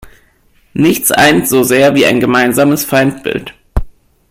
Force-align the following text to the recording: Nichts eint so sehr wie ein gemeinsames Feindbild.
Nichts 0.73 1.11
eint 1.11 1.47
so 1.47 1.61
sehr 1.61 1.93
wie 1.93 2.07
ein 2.07 2.19
gemeinsames 2.19 2.83
Feindbild. 2.85 3.53